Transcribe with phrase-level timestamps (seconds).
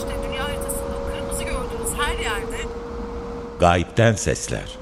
[0.00, 2.56] İşte dünya haritasında kırmızı gördüğünüz her yerde
[3.60, 4.78] Gayipten Sesler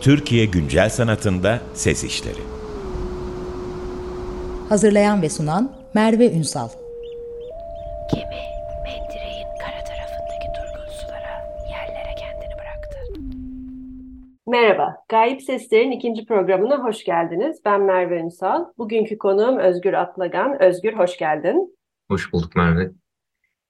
[0.00, 2.40] Türkiye Güncel Sanatında Ses İşleri
[4.68, 6.68] Hazırlayan ve sunan Merve Ünsal.
[8.14, 8.42] Gemi
[8.84, 12.98] mendireğin kara tarafındaki durgun sulara, yerlere kendini bıraktı.
[14.46, 17.60] Merhaba, Gayip Sesler'in ikinci programına hoş geldiniz.
[17.64, 18.64] Ben Merve Ünsal.
[18.78, 20.62] Bugünkü konuğum Özgür Atlagan.
[20.62, 21.77] Özgür, hoş geldin.
[22.10, 22.90] Hoş bulduk Merve.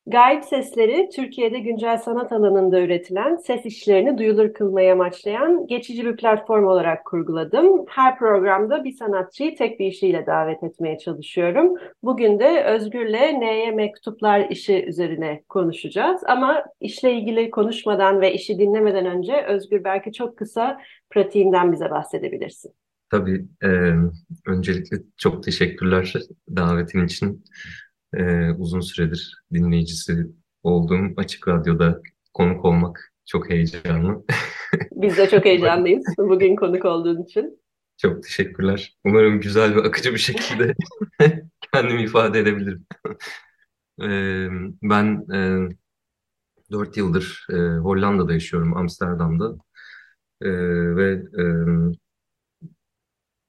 [0.07, 6.67] Gayip Sesleri, Türkiye'de güncel sanat alanında üretilen ses işlerini duyulur kılmaya amaçlayan geçici bir platform
[6.67, 7.85] olarak kurguladım.
[7.89, 11.75] Her programda bir sanatçıyı tek bir işiyle davet etmeye çalışıyorum.
[12.03, 16.21] Bugün de Özgür'le Neye Mektuplar işi üzerine konuşacağız.
[16.27, 22.73] Ama işle ilgili konuşmadan ve işi dinlemeden önce Özgür belki çok kısa pratiğinden bize bahsedebilirsin.
[23.11, 23.69] Tabii e,
[24.47, 26.15] öncelikle çok teşekkürler
[26.57, 27.45] davetin için.
[28.15, 30.27] E, uzun süredir dinleyicisi
[30.63, 32.01] olduğum Açık Radyo'da
[32.35, 34.25] konuk olmak çok heyecanlı.
[34.93, 37.61] Biz de çok heyecanlıyız bugün konuk olduğun için.
[37.97, 38.97] Çok teşekkürler.
[39.05, 40.75] Umarım güzel ve akıcı bir şekilde
[41.73, 42.87] kendimi ifade edebilirim.
[44.03, 44.49] E,
[44.83, 45.69] ben e,
[46.71, 49.57] 4 yıldır e, Hollanda'da yaşıyorum, Amsterdam'da.
[50.43, 50.51] E,
[50.97, 51.23] ve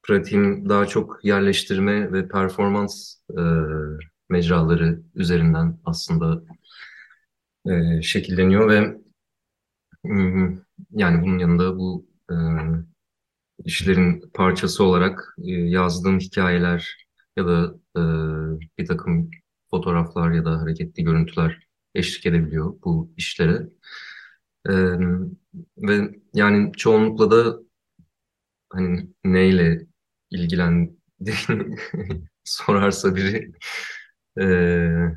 [0.03, 3.44] pratiğim daha çok yerleştirme ve performans e,
[4.30, 6.44] mecraları üzerinden aslında
[7.66, 8.97] e, şekilleniyor ve
[10.91, 12.35] yani bunun yanında bu e,
[13.66, 17.07] işlerin parçası olarak e, yazdığım hikayeler
[17.38, 18.02] ya da e,
[18.77, 19.31] bir takım
[19.69, 21.59] fotoğraflar ya da hareketli görüntüler
[21.95, 23.69] eşlik edebiliyor bu işlere.
[24.69, 24.73] E,
[25.77, 27.59] ve yani çoğunlukla da
[28.69, 29.88] hani neyle
[30.31, 31.77] ilgilendiğini
[32.44, 33.52] sorarsa biri
[34.38, 35.16] ee,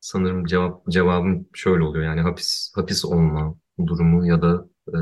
[0.00, 4.98] sanırım cevap cevabım şöyle oluyor yani hapis hapis olma durumu ya da e,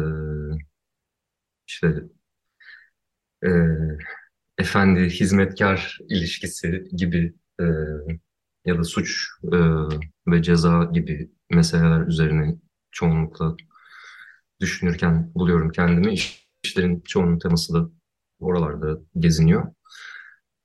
[1.66, 2.08] işte
[3.42, 3.48] e,
[4.58, 7.64] efendi hizmetkar ilişkisi gibi e,
[8.64, 9.56] ya da suç e,
[10.26, 12.56] ve ceza gibi meseleler üzerine
[12.90, 13.56] çoğunlukla
[14.60, 16.14] düşünürken buluyorum kendimi.
[16.64, 17.90] İşlerin çoğunun teması da
[18.40, 19.74] oralarda geziniyor.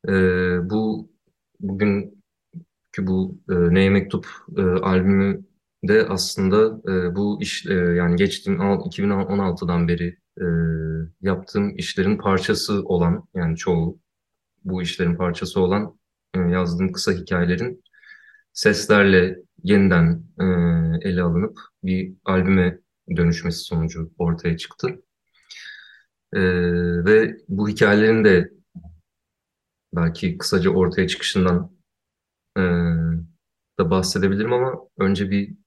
[0.07, 0.11] E,
[0.69, 1.11] bu
[1.59, 2.16] bugün
[2.95, 4.27] ki bu e, Neye Mektup
[4.57, 5.45] e, albümü
[5.83, 10.45] de aslında e, bu iş e, yani geçtiğim 2016'dan beri e,
[11.21, 13.99] yaptığım işlerin parçası olan yani çoğu
[14.63, 15.99] bu işlerin parçası olan
[16.33, 17.83] e, yazdığım kısa hikayelerin
[18.53, 20.45] seslerle yeniden e,
[21.09, 22.79] ele alınıp bir albüme
[23.15, 25.01] dönüşmesi sonucu ortaya çıktı.
[26.33, 26.39] E,
[27.05, 28.51] ve bu hikayelerin de
[29.95, 31.76] belki kısaca ortaya çıkışından
[33.79, 35.57] da bahsedebilirim ama önce bir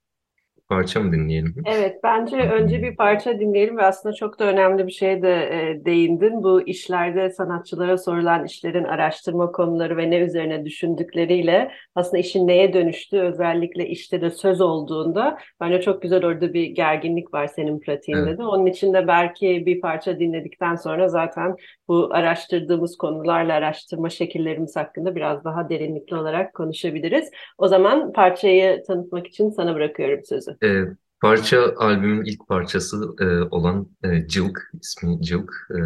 [0.71, 1.55] parça mı dinleyelim?
[1.67, 5.85] Evet, bence önce bir parça dinleyelim ve aslında çok da önemli bir şeye de e,
[5.85, 6.43] değindin.
[6.43, 13.21] Bu işlerde sanatçılara sorulan işlerin araştırma konuları ve ne üzerine düşündükleriyle aslında işin neye dönüştüğü
[13.21, 18.39] özellikle işte de söz olduğunda bence çok güzel orada bir gerginlik var senin pratiğinde Evet.
[18.39, 18.45] de.
[18.45, 21.57] Onun için de belki bir parça dinledikten sonra zaten
[21.89, 27.31] bu araştırdığımız konularla araştırma şekillerimiz hakkında biraz daha derinlikli olarak konuşabiliriz.
[27.59, 30.60] O zaman parçayı tanıtmak için sana bırakıyorum sözü.
[30.65, 30.85] E,
[31.21, 35.53] parça albümün ilk parçası e, olan e, Cılk, ismi Cılk.
[35.71, 35.81] E,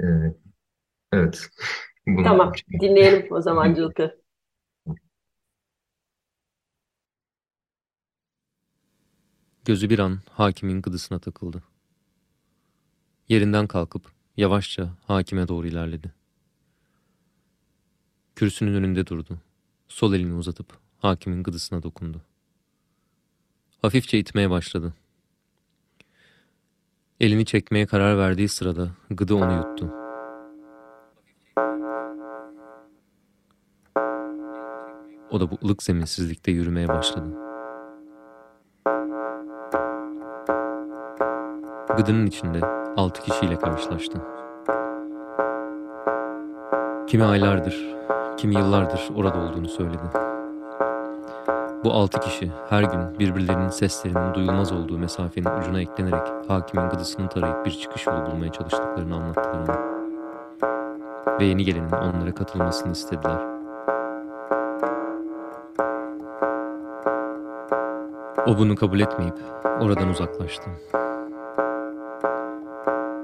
[0.00, 0.06] e,
[1.12, 1.48] evet.
[2.06, 4.16] Bunu Tamam, dinleyelim o zaman Cılk'ı.
[9.64, 11.62] Gözü bir an hakimin gıdısına takıldı.
[13.28, 14.02] Yerinden kalkıp
[14.36, 16.12] yavaşça hakime doğru ilerledi.
[18.36, 19.38] Kürsünün önünde durdu.
[19.88, 20.66] Sol elini uzatıp
[20.98, 22.25] hakimin gıdısına dokundu.
[23.86, 24.92] Hafifçe itmeye başladı.
[27.20, 29.92] Elini çekmeye karar verdiği sırada gıdı onu yuttu.
[35.30, 37.26] O da bu ılık zeminsizlikte yürümeye başladı.
[41.96, 42.60] Gıdının içinde
[42.96, 44.22] altı kişiyle karşılaştı.
[47.06, 47.96] Kimi aylardır,
[48.36, 50.35] kimi yıllardır orada olduğunu söyledi.
[51.86, 57.66] Bu altı kişi her gün birbirlerinin seslerinin duyulmaz olduğu mesafenin ucuna eklenerek hakimin gıdısını tarayıp
[57.66, 59.78] bir çıkış yolu bulmaya çalıştıklarını anlattılar.
[61.40, 63.38] Ve yeni gelenin onlara katılmasını istediler.
[68.46, 69.34] O bunu kabul etmeyip
[69.80, 70.70] oradan uzaklaştı.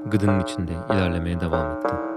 [0.06, 2.11] Gıdının içinde ilerlemeye devam etti.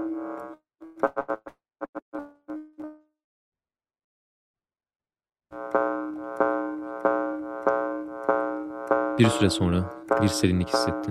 [9.26, 9.76] Bir süre sonra
[10.22, 11.10] bir serinlik hissetti.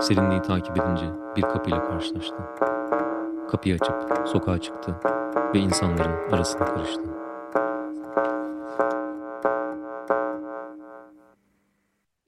[0.00, 2.36] Serinliği takip edince bir kapıyla karşılaştı.
[3.50, 4.94] Kapıyı açıp sokağa çıktı
[5.54, 7.02] ve insanların arasına karıştı.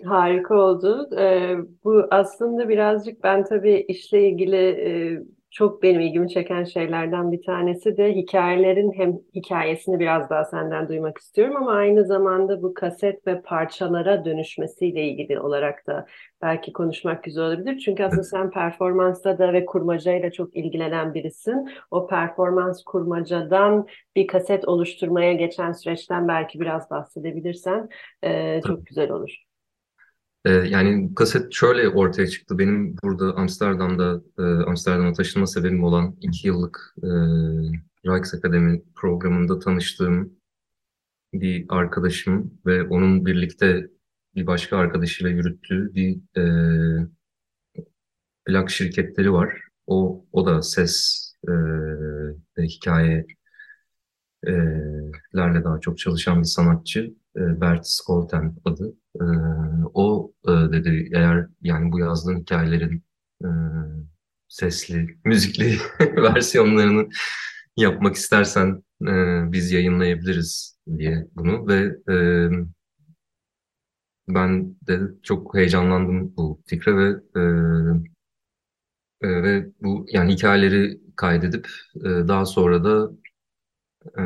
[0.05, 1.09] Harika oldu.
[1.19, 7.43] Ee, bu aslında birazcık ben tabii işle ilgili e, çok benim ilgimi çeken şeylerden bir
[7.43, 13.27] tanesi de hikayelerin hem hikayesini biraz daha senden duymak istiyorum ama aynı zamanda bu kaset
[13.27, 16.07] ve parçalara dönüşmesiyle ilgili olarak da
[16.43, 17.79] belki konuşmak güzel olabilir.
[17.79, 21.69] Çünkü aslında sen performansla da ve kurmacayla çok ilgilenen birisin.
[21.91, 27.89] O performans kurmacadan bir kaset oluşturmaya geçen süreçten belki biraz bahsedebilirsen
[28.23, 29.46] e, çok güzel olur.
[30.47, 32.59] Ee, yani kaset şöyle ortaya çıktı.
[32.59, 37.09] Benim burada Amsterdam'da e, Amsterdam'a taşınma sebebim olan iki yıllık e,
[38.07, 40.33] Rijksakademi programında tanıştığım
[41.35, 43.91] bir arkadaşım ve onun birlikte
[44.35, 46.45] bir başka arkadaşıyla yürüttüğü bir e,
[48.47, 49.61] plak şirketleri var.
[49.87, 51.53] O o da ses e,
[52.59, 53.27] ve hikaye
[54.47, 54.53] e,
[55.35, 57.15] daha çok çalışan bir sanatçı.
[57.37, 58.95] E, Bert Skolten adı.
[59.21, 59.25] E,
[59.95, 60.06] o e,
[60.85, 63.03] dedi eğer yani bu yazdığın hikayelerin
[63.45, 63.49] e,
[64.49, 67.09] sesli, müzikli versiyonlarını
[67.77, 69.13] yapmak istersen e,
[69.53, 72.17] biz yayınlayabiliriz diye bunu ve e,
[74.29, 77.43] ben de çok heyecanlandım bu fikre ve e,
[79.23, 83.11] e, ve bu yani hikayeleri kaydedip e, daha sonra da
[84.19, 84.23] e,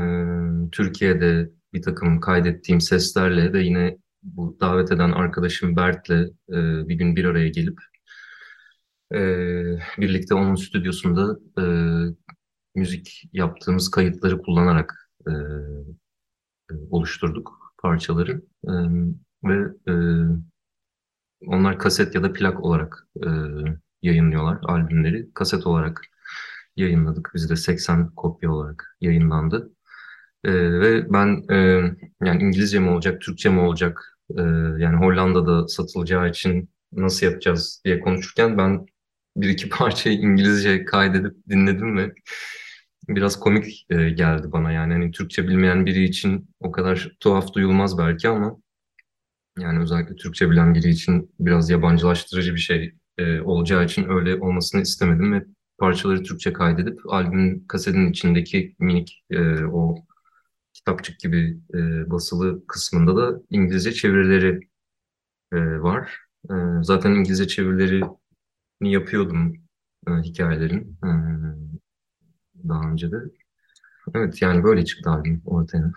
[0.73, 6.11] Türkiye'de bir takım kaydettiğim seslerle ve yine bu davet eden arkadaşım Bert'le
[6.51, 7.79] e, bir gün bir araya gelip
[9.15, 9.19] e,
[9.99, 11.65] birlikte onun stüdyosunda e,
[12.75, 15.31] müzik yaptığımız kayıtları kullanarak e,
[16.71, 18.73] e, oluşturduk parçaları E,
[19.45, 19.95] ve e,
[21.47, 23.29] onlar kaset ya da plak olarak e,
[24.03, 25.31] yayınlıyorlar albümleri.
[25.35, 26.03] Kaset olarak
[26.77, 27.31] yayınladık.
[27.35, 29.73] Bizde 80 kopya olarak yayınlandı.
[30.45, 31.57] E, ve ben e,
[32.25, 34.43] yani İngilizce mi olacak, Türkçe mi olacak, e,
[34.83, 38.87] yani Hollanda'da satılacağı için nasıl yapacağız diye konuşurken ben
[39.37, 42.15] bir iki parçayı İngilizce kaydedip dinledim ve
[43.09, 44.73] biraz komik e, geldi bana.
[44.73, 48.57] Yani hani Türkçe bilmeyen biri için o kadar tuhaf duyulmaz belki ama
[49.59, 54.81] yani özellikle Türkçe bilen biri için biraz yabancılaştırıcı bir şey e, olacağı için öyle olmasını
[54.83, 55.45] istemedim ve
[55.79, 60.05] parçaları Türkçe kaydedip albümün kasetin içindeki minik e, o
[60.81, 64.61] kitapçık gibi e, basılı kısmında da İngilizce çevirileri
[65.53, 66.19] e, var.
[66.51, 68.09] E, zaten İngilizce çevirilerini
[68.81, 69.55] yapıyordum
[70.09, 71.11] e, hikayelerin e,
[72.69, 73.17] daha önce de.
[74.15, 75.93] Evet yani böyle çıktı albüm ortaya.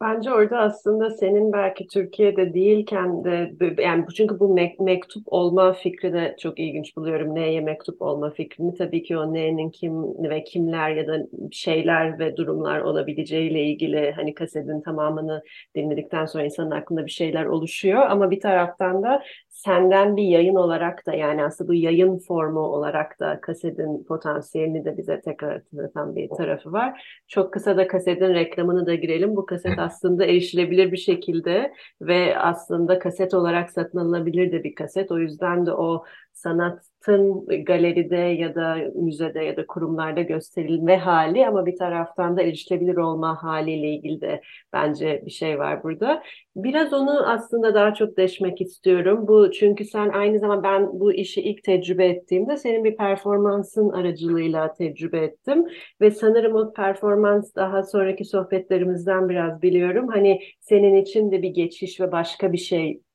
[0.00, 3.52] Bence orada aslında senin belki Türkiye'de değilken de
[3.82, 7.34] yani çünkü bu mek- mektup olma fikri de çok ilginç buluyorum.
[7.34, 9.92] Neye mektup olma fikrini tabii ki o neyin kim
[10.30, 11.18] ve kimler ya da
[11.52, 15.42] şeyler ve durumlar olabileceğiyle ilgili hani kasetin tamamını
[15.76, 19.22] dinledikten sonra insanın aklında bir şeyler oluşuyor ama bir taraftan da
[19.58, 24.96] senden bir yayın olarak da yani aslında bu yayın formu olarak da kasetin potansiyelini de
[24.96, 27.22] bize tekrar hatırlatan bir tarafı var.
[27.28, 29.36] Çok kısa da kasetin reklamını da girelim.
[29.36, 35.10] Bu kaset aslında erişilebilir bir şekilde ve aslında kaset olarak satın alınabilir de bir kaset.
[35.10, 36.04] O yüzden de o
[36.38, 42.96] sanatın galeride ya da müzede ya da kurumlarda gösterilme hali ama bir taraftan da erişilebilir
[42.96, 44.40] olma haliyle ilgili de
[44.72, 46.22] bence bir şey var burada.
[46.56, 49.28] Biraz onu aslında daha çok deşmek istiyorum.
[49.28, 54.72] Bu çünkü sen aynı zamanda ben bu işi ilk tecrübe ettiğimde senin bir performansın aracılığıyla
[54.72, 55.64] tecrübe ettim
[56.00, 60.08] ve sanırım o performans daha sonraki sohbetlerimizden biraz biliyorum.
[60.08, 62.58] Hani senin için de bir geçiş ve başka bir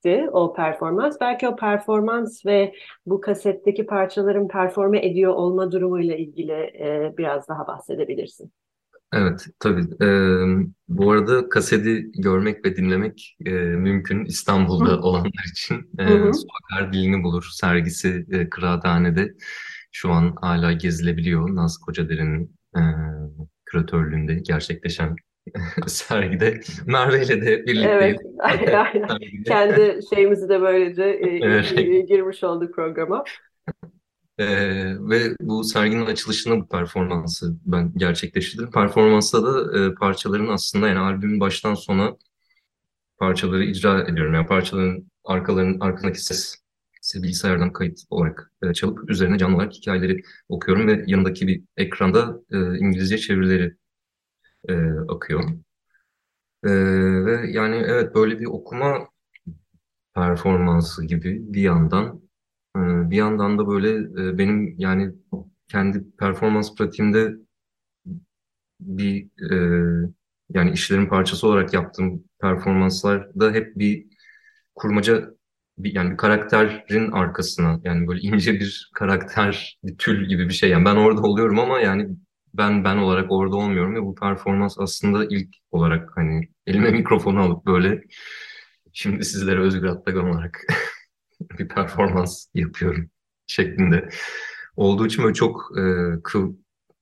[0.04, 1.18] şeydi o performans.
[1.22, 2.74] Belki o performans ve
[3.06, 8.52] bu kasetteki parçaların performe ediyor olma durumuyla ilgili e, biraz daha bahsedebilirsin.
[9.16, 10.04] Evet, tabii.
[10.04, 15.02] Ee, bu arada kaseti görmek ve dinlemek e, mümkün İstanbul'da Hı.
[15.02, 15.76] olanlar için.
[16.00, 16.32] E, hı.
[16.34, 19.34] Sokaklar Dilini Bulur sergisi e, Kıraathane'de
[19.92, 21.56] şu an hala gezilebiliyor.
[21.56, 22.82] Naz Kocadere'nin e,
[23.66, 25.16] küratörlüğünde gerçekleşen
[25.88, 27.88] sergide Merve ile de birlikteyiz.
[28.00, 28.20] Evet,
[28.74, 29.08] aynen.
[29.46, 31.78] Kendi şeyimizi de böylece e, Evet.
[32.08, 33.24] girmiş olduk programa.
[34.38, 34.46] Ee,
[35.00, 38.72] ve bu serginin açılışında bu performansı ben gerçekleştirdim.
[38.72, 42.18] Performansta da e, parçaların aslında yani albümün baştan sona
[43.20, 44.34] parçaları icra ediyorum.
[44.34, 46.56] Yani parçaların arkalarının arkasındaki ses,
[47.02, 52.40] ses bilgisayardan kayıt olarak e, çalıp üzerine canlı olarak hikayeleri okuyorum ve yanındaki bir ekranda
[52.52, 53.76] e, İngilizce çevirileri
[54.70, 54.74] e,
[55.10, 55.44] akıyor.
[56.64, 56.70] E,
[57.26, 59.08] ve yani evet böyle bir okuma
[60.16, 62.22] performansı gibi bir yandan
[62.78, 62.80] e,
[63.12, 63.90] bir yandan da böyle
[64.30, 65.14] e, benim yani
[65.68, 67.34] kendi performans pratiğimde
[68.80, 69.56] bir e,
[70.50, 74.06] yani işlerin parçası olarak yaptığım performanslarda hep bir
[74.76, 75.30] kurmaca
[75.78, 80.70] bir, yani bir karakterin arkasına yani böyle ince bir karakter bir tül gibi bir şey
[80.70, 82.10] yani ben orada oluyorum ama yani
[82.54, 87.66] ben ben olarak orada olmuyorum ve bu performans aslında ilk olarak hani elime mikrofonu alıp
[87.66, 88.04] böyle
[88.94, 90.62] şimdi sizlere Özgür Atlagan olarak
[91.60, 93.10] bir performans yapıyorum
[93.48, 94.10] şeklinde
[94.76, 95.82] olduğu için böyle çok e,
[96.24, 96.52] kıv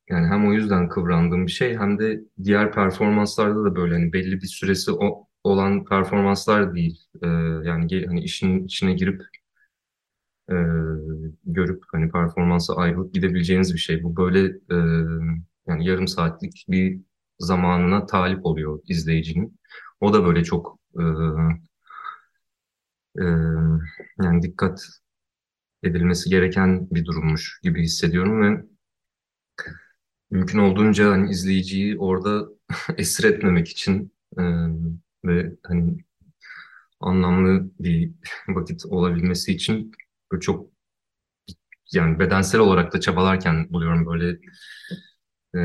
[0.09, 4.41] yani hem o yüzden kıvrandığım bir şey hem de diğer performanslarda da böyle hani belli
[4.41, 6.99] bir süresi o, olan performanslar değil.
[7.23, 7.27] E,
[7.67, 9.21] yani hani işin içine girip
[10.51, 10.55] e,
[11.45, 14.03] görüp hani performansa ayrılıp gidebileceğiniz bir şey.
[14.03, 14.75] Bu böyle e,
[15.67, 17.01] yani yarım saatlik bir
[17.39, 19.59] zamanına talip oluyor izleyicinin.
[20.01, 21.03] O da böyle çok e,
[23.19, 23.23] e,
[24.23, 24.87] yani dikkat
[25.83, 28.65] edilmesi gereken bir durummuş gibi hissediyorum ve
[30.31, 32.47] mümkün olduğunca hani izleyiciyi orada
[32.97, 34.41] esir etmemek için e,
[35.25, 35.97] ve hani
[36.99, 38.11] anlamlı bir
[38.47, 39.91] vakit olabilmesi için
[40.31, 40.69] böyle çok
[41.93, 44.37] yani bedensel olarak da çabalarken buluyorum böyle
[45.55, 45.59] e,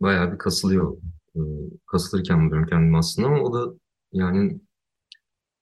[0.00, 0.96] bayağı bir kasılıyor
[1.36, 1.40] e,
[1.86, 3.74] kasılırken buluyorum kendimi aslında ama o da
[4.12, 4.60] yani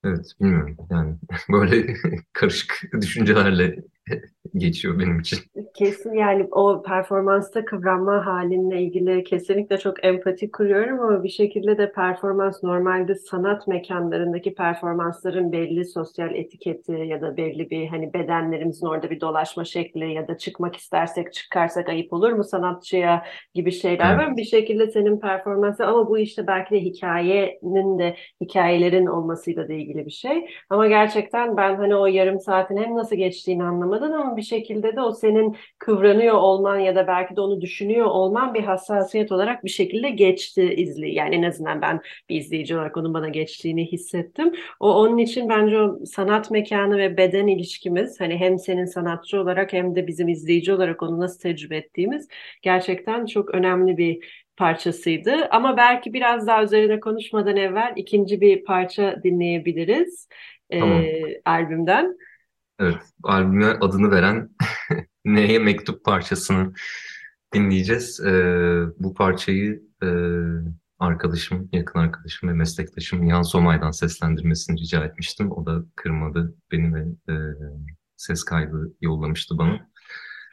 [0.04, 0.76] evet bilmiyorum.
[0.90, 1.16] Yani
[1.52, 1.94] böyle
[2.32, 3.76] karışık düşüncelerle
[4.56, 5.38] geçiyor benim için.
[5.74, 11.92] Kesin yani o performansta kıvranma halinle ilgili kesinlikle çok empati kuruyorum ama bir şekilde de
[11.92, 19.10] performans normalde sanat mekanlarındaki performansların belli sosyal etiketi ya da belli bir hani bedenlerimizin orada
[19.10, 23.24] bir dolaşma şekli ya da çıkmak istersek çıkarsak ayıp olur mu sanatçıya
[23.54, 24.24] gibi şeyler var.
[24.26, 24.36] Evet.
[24.36, 30.06] Bir şekilde senin performansı ama bu işte belki de hikayenin de hikayelerin olmasıyla da ilgili
[30.06, 30.46] bir şey.
[30.70, 35.00] Ama gerçekten ben hani o yarım saatin hem nasıl geçtiğini anlamadım ama bir şekilde de
[35.00, 39.70] o senin kıvranıyor olman ya da belki de onu düşünüyor olman bir hassasiyet olarak bir
[39.70, 41.14] şekilde geçti izli.
[41.14, 44.54] Yani en azından ben bir izleyici olarak onun bana geçtiğini hissettim.
[44.80, 49.72] O onun için bence o sanat mekanı ve beden ilişkimiz hani hem senin sanatçı olarak
[49.72, 52.28] hem de bizim izleyici olarak onu nasıl tecrübe ettiğimiz
[52.62, 54.24] gerçekten çok önemli bir
[54.56, 55.48] parçasıydı.
[55.50, 60.28] Ama belki biraz daha üzerine konuşmadan evvel ikinci bir parça dinleyebiliriz
[60.72, 61.02] Tamam.
[61.02, 62.16] e, albümden.
[62.78, 64.50] Evet, albüme adını veren
[65.24, 66.72] Neye Mektup parçasını
[67.54, 68.20] dinleyeceğiz.
[68.20, 70.08] Ee, bu parçayı e,
[70.98, 75.52] arkadaşım, yakın arkadaşım ve meslektaşım Nihan Somay'dan seslendirmesini rica etmiştim.
[75.52, 77.34] O da kırmadı beni ve e,
[78.16, 79.90] ses kaydı yollamıştı bana.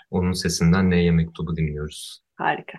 [0.10, 2.24] Onun sesinden Neye Mektubu dinliyoruz.
[2.36, 2.78] Harika.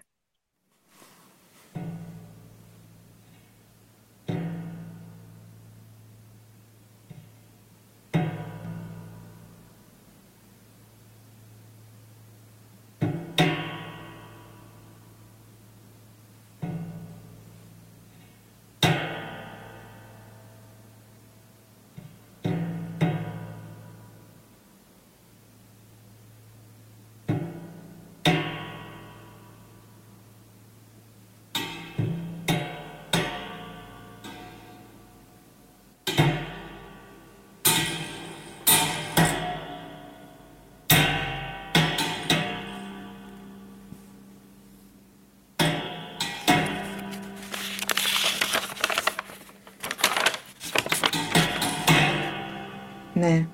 [53.27, 53.47] Ne?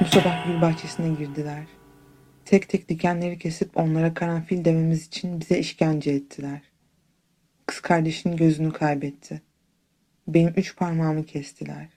[0.00, 1.64] Bu sabah gül bahçesine girdiler.
[2.44, 6.62] Tek tek dikenleri kesip onlara karanfil dememiz için bize işkence ettiler.
[7.66, 9.42] Kız kardeşinin gözünü kaybetti.
[10.28, 11.88] Benim üç parmağımı kestiler.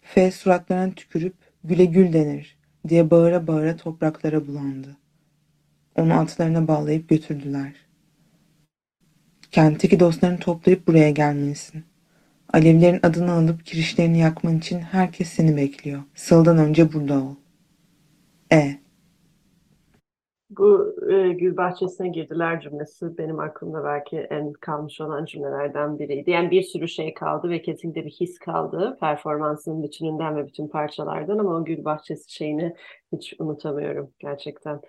[0.00, 2.58] F suratlarına tükürüp güle gül denir
[2.88, 4.96] diye bağıra bağıra topraklara bulandı.
[5.94, 7.72] Onu atlarına bağlayıp götürdüler.
[9.50, 11.84] Kentteki dostlarını toplayıp buraya gelmelisin.
[12.52, 16.02] Alevlerin adını alıp kirişlerini yakman için herkes seni bekliyor.
[16.14, 17.34] Sıldan önce burada ol.
[18.52, 18.78] E.
[20.50, 26.30] Bu e, gül bahçesine girdiler cümlesi benim aklımda belki en kalmış olan cümlelerden biriydi.
[26.30, 31.38] Yani bir sürü şey kaldı ve kesinlikle bir his kaldı performansın bütününden ve bütün parçalardan
[31.38, 32.74] ama o gül bahçesi şeyini
[33.12, 34.80] hiç unutamıyorum gerçekten.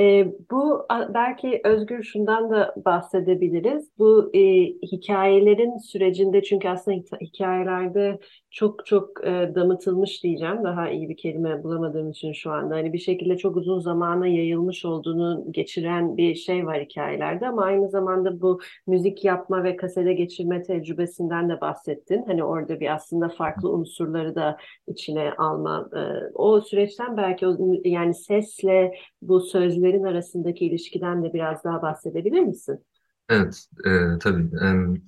[0.00, 3.90] E, bu belki Özgür şundan da bahsedebiliriz.
[3.98, 8.18] Bu e, hikayelerin sürecinde çünkü aslında hikayelerde
[8.50, 10.64] çok çok e, damıtılmış diyeceğim.
[10.64, 12.74] Daha iyi bir kelime bulamadığım için şu anda.
[12.74, 17.88] Hani bir şekilde çok uzun zamana yayılmış olduğunu geçiren bir şey var hikayelerde ama aynı
[17.90, 22.24] zamanda bu müzik yapma ve kasede geçirme tecrübesinden de bahsettin.
[22.26, 24.56] Hani orada bir aslında farklı unsurları da
[24.86, 25.88] içine alma.
[25.96, 26.00] e,
[26.34, 29.40] o süreçten belki o, yani sesle bu
[29.82, 32.84] sözlerin arasındaki ilişkiden de biraz daha bahsedebilir misin?
[33.28, 34.56] Evet, e, tabii.
[34.62, 35.02] Em,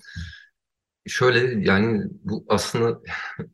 [1.06, 3.00] şöyle yani bu aslında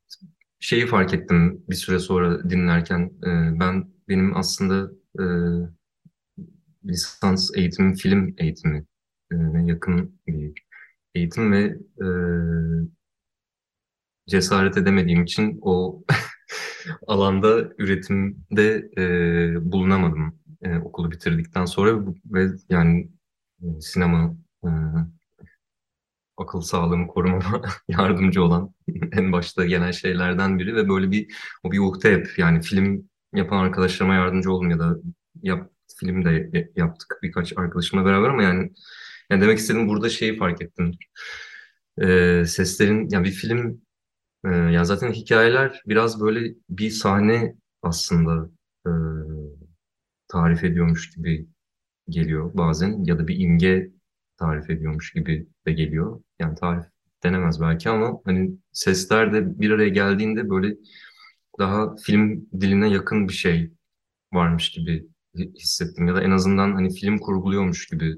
[0.60, 3.00] şeyi fark ettim bir süre sonra dinlerken.
[3.26, 5.24] E, ben benim aslında e,
[6.84, 8.84] lisans eğitimim film eğitimi
[9.32, 10.64] e, yakın bir
[11.14, 12.06] eğitim ve e,
[14.28, 16.02] cesaret edemediğim için o
[17.06, 23.10] alanda üretimde e, bulunamadım e, okulu bitirdikten sonra ve yani
[23.62, 24.68] e, sinema e,
[26.36, 28.74] akıl sağlığımı korumama yardımcı olan
[29.12, 33.56] en başta gelen şeylerden biri ve böyle bir o bir ukde hep yani film yapan
[33.56, 34.96] arkadaşlarıma yardımcı oldum ya da
[35.42, 38.72] yap, film de yaptık birkaç arkadaşımla beraber ama yani,
[39.30, 40.92] yani demek istediğim burada şeyi fark ettim.
[42.02, 43.82] E, seslerin yani bir film
[44.44, 48.50] e, yani zaten hikayeler biraz böyle bir sahne aslında
[48.86, 48.90] e,
[50.30, 51.46] tarif ediyormuş gibi
[52.08, 53.90] geliyor bazen ya da bir imge
[54.38, 56.22] tarif ediyormuş gibi de geliyor.
[56.38, 56.84] Yani tarif
[57.22, 60.76] denemez belki ama hani sesler de bir araya geldiğinde böyle
[61.58, 63.70] daha film diline yakın bir şey
[64.32, 68.16] varmış gibi hissettim ya da en azından hani film kurguluyormuş gibi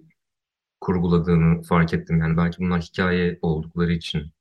[0.80, 2.20] kurguladığını fark ettim.
[2.20, 4.32] Yani belki bunlar hikaye oldukları için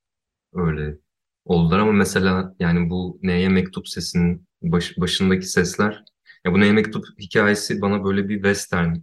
[0.53, 0.97] öyle
[1.45, 6.03] oldular ama mesela yani bu Neye Mektup sesinin baş, başındaki sesler
[6.45, 8.95] ya bu Neye Mektup hikayesi bana böyle bir western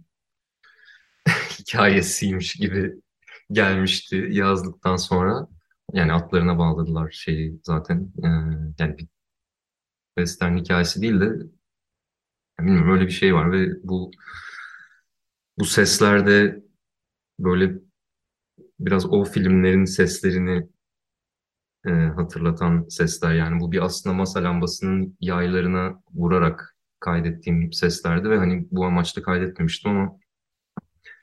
[1.59, 2.93] hikayesiymiş gibi
[3.51, 5.47] gelmişti yazdıktan sonra.
[5.93, 8.13] Yani atlarına bağladılar şeyi zaten.
[8.23, 8.27] Ee,
[8.79, 9.07] yani bir
[10.17, 14.11] western hikayesi değil de yani bilmiyorum öyle bir şey var ve bu
[15.59, 16.63] bu seslerde
[17.39, 17.73] böyle
[18.79, 20.69] biraz o filmlerin seslerini
[21.85, 23.33] e, hatırlatan sesler.
[23.33, 29.91] Yani bu bir aslında masa lambasının yaylarına vurarak kaydettiğim seslerdi ve hani bu amaçla kaydetmemiştim
[29.91, 30.19] ama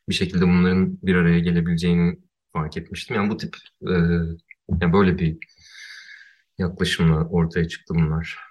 [0.08, 2.18] bir şekilde bunların bir araya gelebileceğini
[2.52, 3.16] fark etmiştim.
[3.16, 3.92] Yani bu tip e,
[4.80, 5.38] yani böyle bir
[6.58, 8.45] yaklaşımla ortaya çıktı bunlar.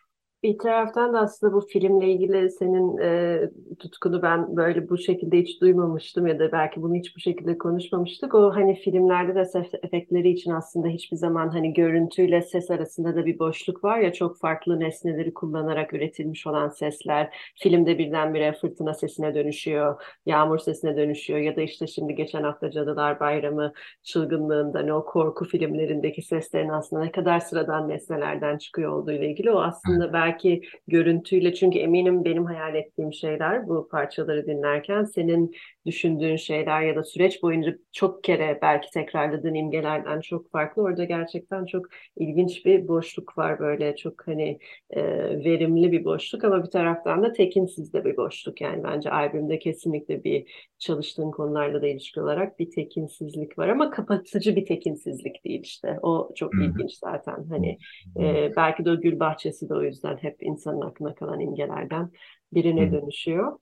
[0.45, 3.39] Bir taraftan da aslında bu filmle ilgili senin e,
[3.79, 8.35] tutkunu ben böyle bu şekilde hiç duymamıştım ya da belki bunu hiç bu şekilde konuşmamıştık.
[8.35, 13.25] O hani filmlerde de ses efektleri için aslında hiçbir zaman hani görüntüyle ses arasında da
[13.25, 17.35] bir boşluk var ya çok farklı nesneleri kullanarak üretilmiş olan sesler.
[17.55, 23.19] Filmde birdenbire fırtına sesine dönüşüyor, yağmur sesine dönüşüyor ya da işte şimdi geçen hafta Cadılar
[23.19, 29.29] Bayramı çılgınlığında hani o korku filmlerindeki seslerin aslında ne kadar sıradan nesnelerden çıkıyor olduğu ile
[29.29, 35.03] ilgili o aslında belki belki görüntüyle çünkü eminim benim hayal ettiğim şeyler bu parçaları dinlerken
[35.03, 40.81] senin düşündüğün şeyler ya da süreç boyunca çok kere belki tekrarladığın imgelerden çok farklı.
[40.81, 41.85] Orada gerçekten çok
[42.17, 45.03] ilginç bir boşluk var böyle çok hani e,
[45.43, 48.61] verimli bir boşluk ama bir taraftan da tekinsiz de bir boşluk.
[48.61, 54.55] Yani bence albümde kesinlikle bir çalıştığın konularla da ilişki olarak bir tekinsizlik var ama kapatıcı
[54.55, 55.99] bir tekinsizlik değil işte.
[56.01, 57.45] O çok ilginç zaten.
[57.49, 57.77] Hani
[58.19, 62.11] e, belki de o gül bahçesi de o yüzden hep insanın aklına kalan imgelerden
[62.53, 63.59] birine dönüşüyor.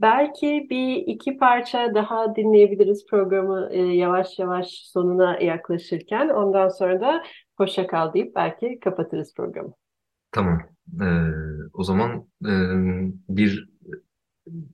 [0.00, 6.28] Belki bir iki parça daha dinleyebiliriz programı e, yavaş yavaş sonuna yaklaşırken.
[6.28, 7.22] Ondan sonra da
[7.56, 9.72] hoşça kal deyip belki kapatırız programı.
[10.32, 10.62] Tamam.
[11.02, 11.04] Ee,
[11.72, 12.52] o zaman e,
[13.28, 13.68] bir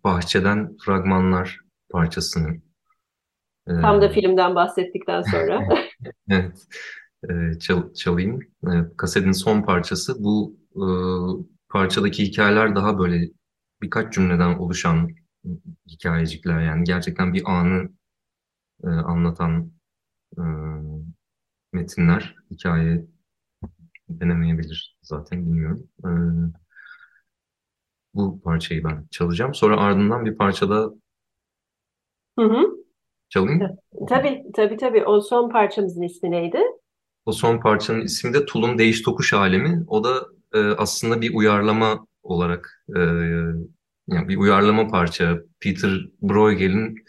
[0.04, 2.56] bahçeden fragmanlar parçasını.
[3.68, 5.68] E, Tam da filmden bahsettikten sonra.
[6.30, 6.66] evet.
[7.30, 8.40] E, çal, çalayım.
[8.64, 10.24] E, kasetin son parçası.
[10.24, 10.85] Bu e,
[11.68, 13.30] parçadaki hikayeler daha böyle
[13.83, 15.09] birkaç cümleden oluşan
[15.88, 17.88] hikayecikler yani gerçekten bir anı
[18.85, 19.73] e, anlatan
[20.38, 20.43] e,
[21.73, 23.07] metinler hikaye
[24.09, 25.88] denemeyebilir zaten bilmiyorum.
[26.05, 26.11] E,
[28.14, 29.55] bu parçayı ben çalacağım.
[29.55, 30.90] Sonra ardından bir parçada
[32.38, 32.64] hı hı.
[33.29, 33.77] çalayım.
[34.09, 35.05] Tabii tabii tabii.
[35.05, 36.59] O son parçamızın ismi neydi?
[37.27, 39.85] O son parçanın ismi de Tulum Değiş Tokuş Alemi.
[39.87, 43.00] O da e, aslında bir uyarlama olarak e,
[44.09, 45.38] yani bir uyarlama parça.
[45.61, 45.90] Peter
[46.22, 47.04] Bruegel'in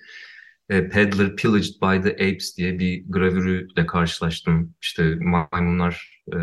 [0.70, 4.76] e, Peddler Pillaged by the Apes diye bir gravürüyle karşılaştım.
[4.82, 6.38] İşte maymunlar e,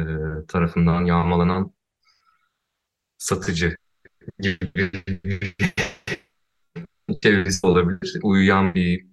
[0.49, 1.73] tarafından yağmalanan
[3.19, 3.77] satıcı
[4.41, 4.91] gibi
[7.23, 8.19] çevresi olabilir.
[8.23, 9.07] Uyuyan bir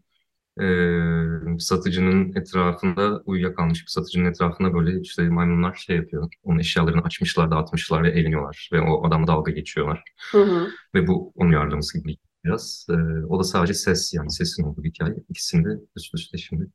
[0.61, 6.29] e, satıcının etrafında, uyuyakalmış bir satıcının etrafında böyle işte maymunlar şey yapıyor.
[6.43, 8.69] Onun eşyalarını açmışlar, dağıtmışlar ve eğleniyorlar.
[8.73, 10.03] Ve o adamla dalga geçiyorlar.
[10.31, 10.67] Hı hı.
[10.95, 12.87] Ve bu onun yardımcısı gibi biraz.
[12.89, 15.15] E, o da sadece ses yani sesin olduğu bir hikaye.
[15.29, 16.67] İkisini de üst üste şimdi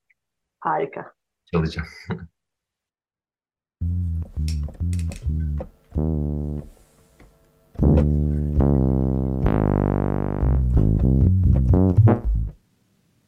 [0.61, 1.15] Harika.
[1.53, 1.89] çalacağım.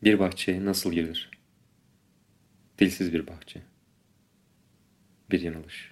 [0.05, 1.31] Bir bahçeye nasıl girilir?
[2.79, 3.63] Dilsiz bir bahçe.
[5.31, 5.92] Bir yanılış.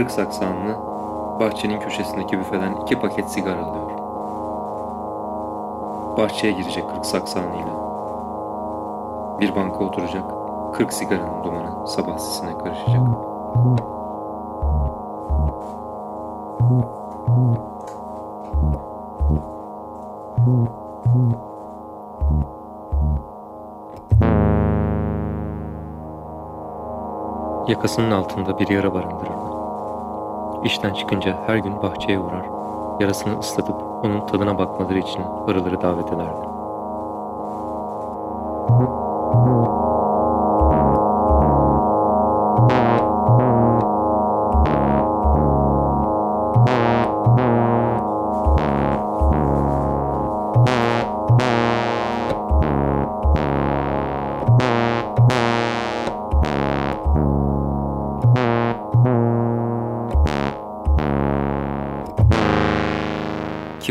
[0.00, 0.76] Kırk saksanlı
[1.40, 3.90] bahçenin köşesindeki büfeden iki paket sigara alıyor.
[6.16, 7.74] Bahçeye girecek kırk saksanıyla.
[9.40, 10.24] Bir banka oturacak,
[10.74, 13.02] kırk sigaranın dumanı sabah sisine karışacak.
[27.68, 29.49] Yakasının altında bir yara barındırırdı.
[30.64, 32.44] İşten çıkınca her gün bahçeye uğrar,
[33.00, 36.49] yarasını ıslatıp onun tadına bakmaları için arıları davet ederdi.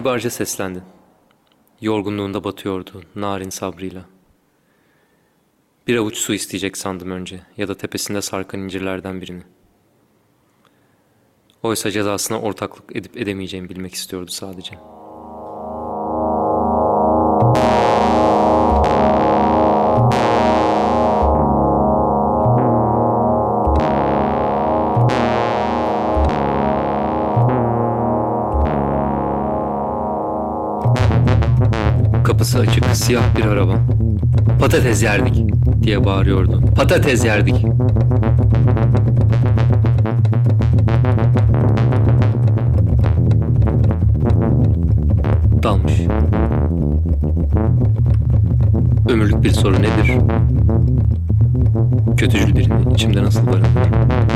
[0.09, 0.83] Kibarca seslendi.
[1.81, 4.05] Yorgunluğunda batıyordu narin sabrıyla.
[5.87, 9.43] Bir avuç su isteyecek sandım önce ya da tepesinde sarkan incirlerden birini.
[11.63, 14.77] Oysa cezasına ortaklık edip edemeyeceğimi bilmek istiyordu sadece.
[32.39, 33.73] Kapısı açık siyah bir araba.
[34.59, 35.43] Patates yerdik
[35.83, 36.63] diye bağırıyordu.
[36.75, 37.65] Patates yerdik.
[45.63, 45.93] Dalmış.
[49.09, 50.17] Ömürlük bir soru nedir?
[52.17, 54.28] Kötücül birini içimde nasıl barındır?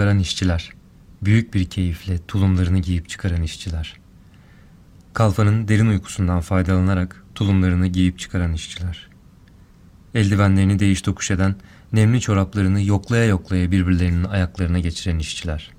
[0.00, 0.70] Çıkaran işçiler.
[1.22, 3.96] Büyük bir keyifle tulumlarını giyip çıkaran işçiler.
[5.14, 9.08] Kalfanın derin uykusundan faydalanarak tulumlarını giyip çıkaran işçiler.
[10.14, 11.54] Eldivenlerini değiş tokuş eden,
[11.92, 15.70] nemli çoraplarını yoklaya yoklaya birbirlerinin ayaklarına geçiren işçiler.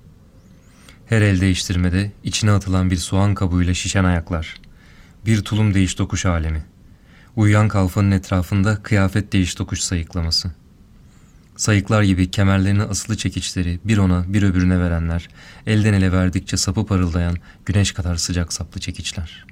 [1.05, 4.61] Her el değiştirmede içine atılan bir soğan kabuğuyla şişen ayaklar.
[5.25, 6.65] Bir tulum değiş tokuş alemi.
[7.35, 10.51] Uyuyan kalfanın etrafında kıyafet değiş tokuş sayıklaması.
[11.61, 15.29] Sayıklar gibi kemerlerini asılı çekiçleri bir ona bir öbürüne verenler,
[15.67, 19.45] elden ele verdikçe sapı parıldayan güneş kadar sıcak saplı çekiçler.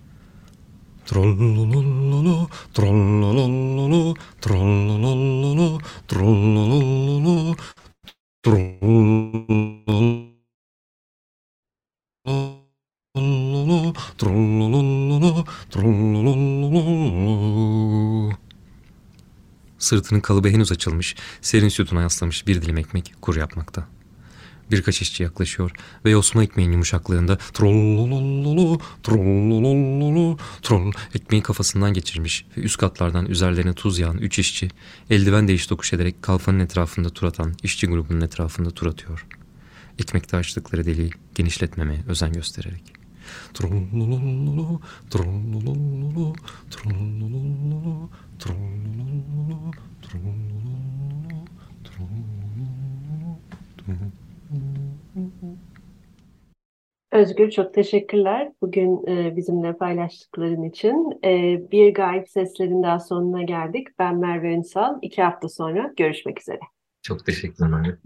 [1.05, 7.55] Trollololo, trollololo, trollololo, trollololo,
[8.43, 9.13] trollololo,
[14.17, 17.29] trollololo, trollololo.
[19.79, 23.87] Sırtının kalıbı henüz açılmış, serin sütuna yaslamış bir dilim ekmek kur yapmakta.
[24.71, 25.71] Birkaç işçi yaklaşıyor
[26.05, 33.99] ve yosma ekmeğin yumuşaklığında trollolololo, trollolololo, troll ekmeği kafasından geçirmiş ve üst katlardan üzerlerine tuz
[33.99, 34.69] yağan üç işçi
[35.09, 39.25] eldiven değiş tokuş ederek kalfanın etrafında tur atan işçi grubunun etrafında tur atıyor.
[39.99, 42.98] Ekmekte açtıkları deliği genişletmemeye özen göstererek.
[57.11, 61.19] Özgür çok teşekkürler bugün e, bizimle paylaştıkların için.
[61.23, 63.87] E, bir Gayip Seslerin daha sonuna geldik.
[63.99, 64.99] Ben Merve Ünsal.
[65.01, 66.59] İki hafta sonra görüşmek üzere.
[67.01, 67.97] Çok teşekkürler Merve.